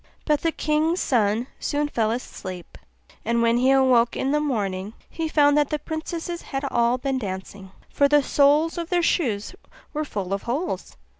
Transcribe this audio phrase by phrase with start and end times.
[0.25, 2.75] But the king's son soon fell asleep;
[3.23, 7.19] and when he awoke in the morning he found that the princesses had all been
[7.19, 9.53] dancing, for the soles of their shoes
[9.93, 10.97] were full of holes.